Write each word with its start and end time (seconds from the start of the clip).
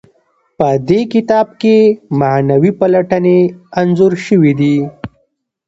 په 0.57 0.67
دې 0.89 1.01
کتاب 1.13 1.47
کې 1.61 1.75
معنوي 2.19 2.71
پلټنې 2.79 3.39
انځور 3.79 4.13
شوي 4.25 4.53
دي. 4.59 4.77